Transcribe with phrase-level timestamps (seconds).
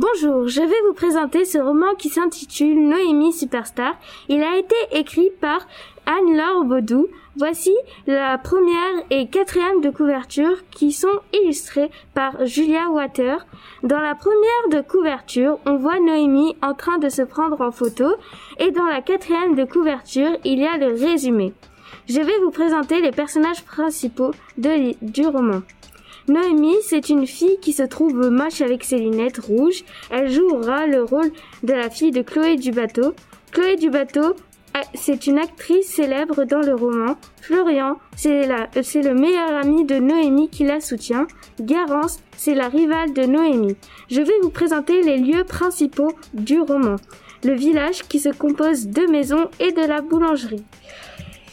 [0.00, 3.98] Bonjour, je vais vous présenter ce roman qui s'intitule Noémie Superstar.
[4.30, 5.66] Il a été écrit par
[6.06, 7.08] Anne-Laure Baudou.
[7.36, 7.74] Voici
[8.06, 13.44] la première et quatrième de couverture qui sont illustrées par Julia Water.
[13.82, 18.06] Dans la première de couverture, on voit Noémie en train de se prendre en photo
[18.58, 21.52] et dans la quatrième de couverture, il y a le résumé.
[22.08, 25.60] Je vais vous présenter les personnages principaux du roman.
[26.30, 29.82] Noémie, c'est une fille qui se trouve moche avec ses lunettes rouges.
[30.12, 31.32] Elle jouera le rôle
[31.64, 33.14] de la fille de Chloé Dubateau.
[33.50, 34.36] Chloé Dubateau,
[34.76, 37.16] euh, c'est une actrice célèbre dans le roman.
[37.42, 41.26] Florian, c'est le meilleur ami de Noémie qui la soutient.
[41.58, 43.76] Garance, c'est la rivale de Noémie.
[44.08, 46.94] Je vais vous présenter les lieux principaux du roman.
[47.42, 50.62] Le village qui se compose de maisons et de la boulangerie.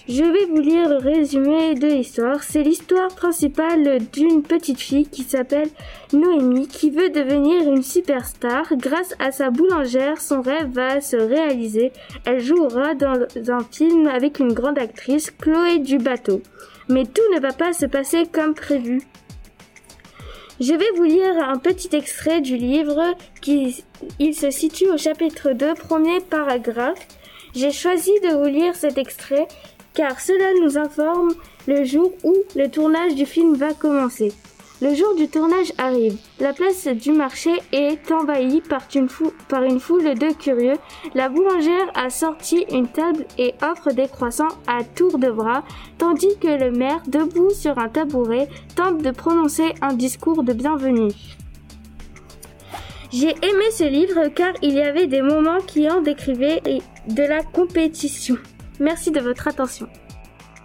[0.09, 2.41] Je vais vous lire le résumé de l'histoire.
[2.41, 5.67] C'est l'histoire principale d'une petite fille qui s'appelle
[6.14, 8.66] Noémie qui veut devenir une superstar.
[8.77, 11.91] Grâce à sa boulangère, son rêve va se réaliser.
[12.23, 16.42] Elle jouera dans un film avec une grande actrice, Chloé Dubateau.
[16.88, 19.02] Mais tout ne va pas se passer comme prévu.
[20.61, 23.83] Je vais vous lire un petit extrait du livre qui
[24.19, 27.05] il se situe au chapitre 2, premier paragraphe.
[27.53, 29.47] J'ai choisi de vous lire cet extrait
[29.97, 31.33] car cela nous informe
[31.67, 34.31] le jour où le tournage du film va commencer.
[34.79, 36.17] Le jour du tournage arrive.
[36.39, 40.75] La place du marché est envahie par une, foule de curieux.
[41.15, 45.63] La boulangère a sorti une table et offre des croissants à tour de bras,
[45.97, 51.11] tandis que le maire, debout sur un tabouret, tente de prononcer un discours de bienvenue.
[53.11, 56.61] J'ai aimé ce livre car il y avait des moments qui en décrivaient
[57.07, 58.37] de la compétition.
[58.80, 59.88] Merci de votre attention.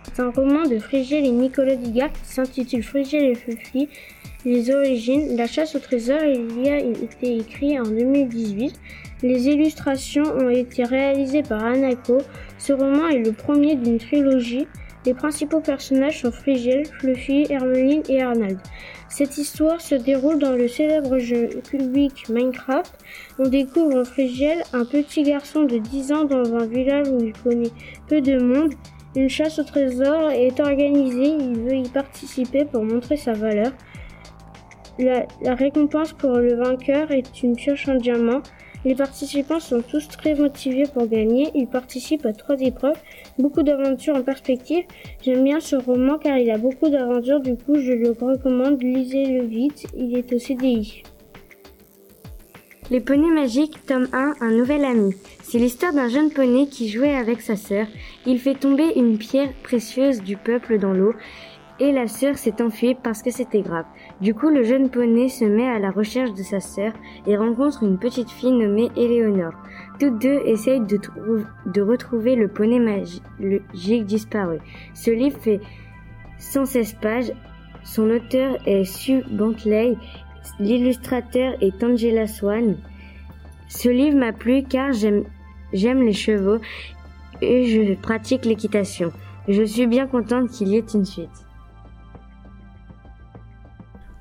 [0.05, 3.89] C'est un roman de Frigel et Nicolas Digard qui s'intitule Frigel et Fufi.
[4.45, 8.79] Les origines, la chasse au trésor, il y a été écrit en 2018.
[9.23, 12.19] Les illustrations ont été réalisées par Anako.
[12.59, 14.67] Ce roman est le premier d'une trilogie.
[15.05, 18.59] Les principaux personnages sont Frigel, Fluffy, Hermeline et Arnold.
[19.09, 22.93] Cette histoire se déroule dans le célèbre jeu cubique Minecraft.
[23.39, 27.73] On découvre Frigel, un petit garçon de 10 ans dans un village où il connaît
[28.07, 28.75] peu de monde.
[29.17, 33.73] Une chasse au trésor est organisée, il veut y participer pour montrer sa valeur.
[34.99, 38.41] La, la récompense pour le vainqueur est une pioche en diamant.
[38.85, 41.51] Les participants sont tous très motivés pour gagner.
[41.55, 42.99] Ils participent à trois épreuves,
[43.39, 44.85] beaucoup d'aventures en perspective.
[45.23, 49.45] J'aime bien ce roman car il a beaucoup d'aventures, du coup je le recommande, lisez-le
[49.45, 51.05] vite, il est au CDI.
[52.91, 55.15] Les poneys magiques, tome 1, un nouvel ami.
[55.43, 57.87] C'est l'histoire d'un jeune poney qui jouait avec sa sœur.
[58.27, 61.15] Il fait tomber une pierre précieuse du peuple dans l'eau
[61.83, 63.87] et la sœur s'est enfuie parce que c'était grave.
[64.21, 66.93] Du coup, le jeune poney se met à la recherche de sa sœur
[67.27, 69.55] et rencontre une petite fille nommée Éléonore.
[69.99, 74.59] Toutes deux essayent de, retrouver le poney magique disparu.
[74.95, 75.61] Ce livre fait
[76.39, 77.33] 116 pages.
[77.83, 79.97] Son auteur est Sue Bentley.
[80.61, 82.77] L'illustrateur est Angela Swan.
[83.67, 85.25] Ce livre m'a plu car j'aime
[85.73, 86.59] les chevaux
[87.41, 89.11] et je pratique l'équitation.
[89.49, 91.45] Je suis bien contente qu'il y ait une suite.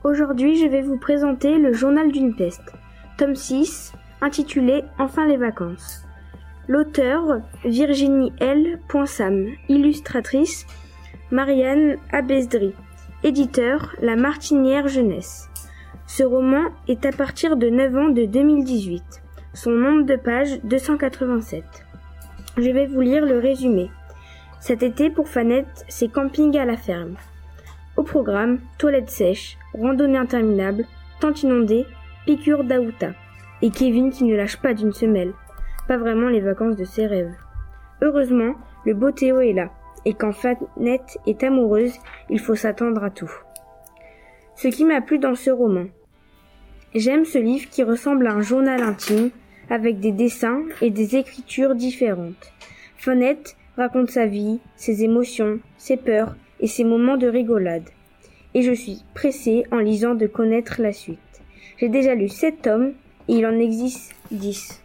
[0.03, 2.73] Aujourd'hui, je vais vous présenter le Journal d'une peste,
[3.17, 6.07] tome 6, intitulé Enfin les vacances.
[6.67, 8.79] L'auteur, Virginie L.
[9.06, 10.66] Sam, illustratrice,
[11.29, 12.73] Marianne Abesdry,
[13.23, 15.51] éditeur, La Martinière Jeunesse.
[16.07, 19.03] Ce roman est à partir de 9 ans de 2018.
[19.53, 21.63] Son nombre de pages 287.
[22.57, 23.91] Je vais vous lire le résumé.
[24.59, 27.18] Cet été pour Fanette, c'est camping à la ferme.
[27.97, 30.85] Au programme, toilettes sèches, randonnée interminable,
[31.19, 31.85] tente inondée,
[32.25, 33.11] piqûre d'Aouta.
[33.61, 35.33] Et Kevin qui ne lâche pas d'une semelle.
[35.88, 37.35] Pas vraiment les vacances de ses rêves.
[38.01, 38.55] Heureusement,
[38.85, 39.69] le beau Théo est là.
[40.05, 41.93] Et quand Fanette est amoureuse,
[42.29, 43.31] il faut s'attendre à tout.
[44.55, 45.85] Ce qui m'a plu dans ce roman.
[46.95, 49.29] J'aime ce livre qui ressemble à un journal intime,
[49.69, 52.51] avec des dessins et des écritures différentes.
[52.97, 57.90] Fanette raconte sa vie, ses émotions, ses peurs, et ses moments de rigolade.
[58.54, 61.19] Et je suis pressée en lisant de connaître la suite.
[61.78, 62.94] J'ai déjà lu sept tomes
[63.28, 64.81] et il en existe dix.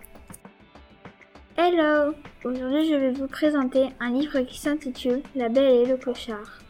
[1.56, 2.14] Hello
[2.44, 6.61] Aujourd'hui je vais vous présenter un livre qui s'intitule La Belle et le Clochard.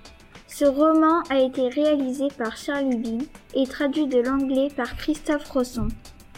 [0.46, 3.18] Ce roman a été réalisé par Charlie Bean
[3.54, 5.88] et traduit de l'anglais par Christophe Rosson.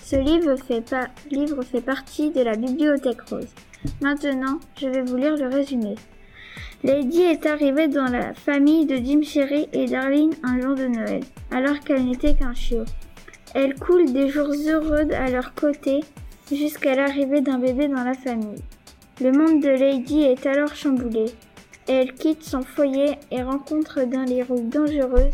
[0.03, 0.93] Ce livre fait,
[1.31, 3.55] livre fait partie de la Bibliothèque Rose.
[4.01, 5.95] Maintenant, je vais vous lire le résumé.
[6.85, 11.23] Lady est arrivée dans la famille de Jim Sherry et Darlene un jour de Noël,
[11.51, 12.85] alors qu'elle n'était qu'un chiot.
[13.55, 16.01] Elles coulent des jours heureux à leur côté
[16.51, 18.63] jusqu'à l'arrivée d'un bébé dans la famille.
[19.21, 21.27] Le monde de Lady est alors chamboulé.
[21.89, 25.33] Elle quitte son foyer et rencontre dans les rues dangereuses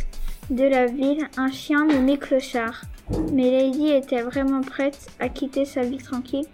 [0.50, 2.82] de la ville un chien nommé Clochard.
[3.32, 6.47] Mais Lady était vraiment prête à quitter sa vie tranquille.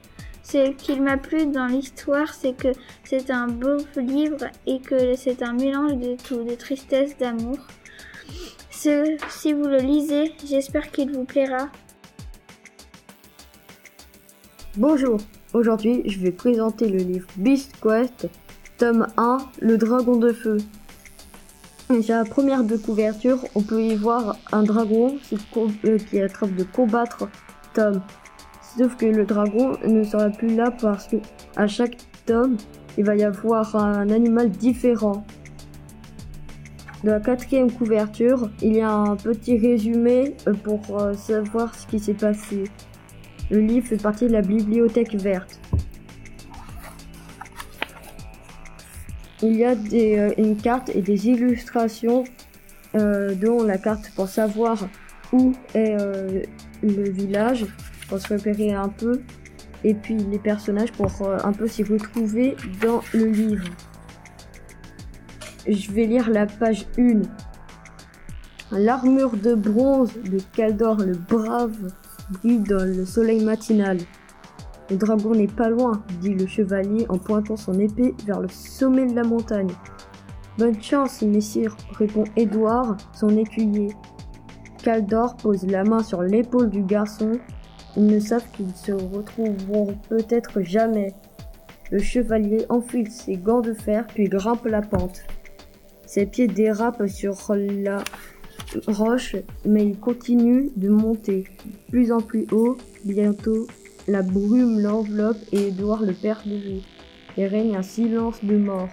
[0.52, 2.72] Ce qu'il m'a plu dans l'histoire, c'est que
[3.04, 7.56] c'est un beau livre et que c'est un mélange de tout, de tristesse, d'amour.
[8.72, 11.68] Si vous le lisez, j'espère qu'il vous plaira.
[14.76, 15.20] Bonjour,
[15.54, 18.28] aujourd'hui je vais présenter le livre Beast Quest,
[18.76, 20.56] tome 1, Le Dragon de Feu.
[22.02, 25.16] Sur la première de couverture, on peut y voir un dragon
[25.84, 27.28] euh, qui est en train de combattre
[27.72, 28.02] Tom.
[28.76, 31.16] Sauf que le dragon ne sera plus là parce que
[31.56, 31.96] à chaque
[32.26, 32.56] tome,
[32.96, 35.24] il va y avoir un animal différent.
[37.02, 41.86] Dans la quatrième couverture, il y a un petit résumé euh, pour euh, savoir ce
[41.86, 42.64] qui s'est passé.
[43.50, 45.58] Le livre fait partie de la bibliothèque verte.
[49.42, 52.24] Il y a euh, une carte et des illustrations,
[52.92, 54.76] dont la carte pour savoir
[55.32, 55.96] où est
[56.82, 57.66] le village,
[58.18, 59.20] se repérer un peu,
[59.84, 63.68] et puis les personnages pour un peu s'y retrouver dans le livre.
[65.68, 67.20] Je vais lire la page 1.
[68.72, 71.92] L'armure de bronze de Caldor le brave
[72.30, 73.98] brille dans le soleil matinal.
[74.90, 79.06] Le dragon n'est pas loin, dit le chevalier en pointant son épée vers le sommet
[79.06, 79.70] de la montagne.
[80.58, 83.88] Bonne chance, messire, répond Édouard, son écuyer.
[84.82, 87.32] Caldor pose la main sur l'épaule du garçon.
[87.96, 91.14] Ils ne savent qu'ils se retrouveront peut-être jamais.
[91.90, 95.22] Le chevalier enfile ses gants de fer puis grimpe la pente.
[96.06, 98.02] Ses pieds dérapent sur la
[98.86, 101.44] roche, mais il continue de monter
[101.90, 102.76] plus en plus haut.
[103.04, 103.66] Bientôt,
[104.06, 106.80] la brume l'enveloppe et Edouard le perd de vue.
[107.36, 108.88] Il règne un silence de mort.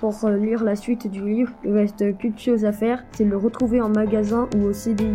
[0.00, 3.80] pour lire la suite du livre, il reste qu'une chose à faire, c'est le retrouver
[3.80, 5.12] en magasin ou au CDI.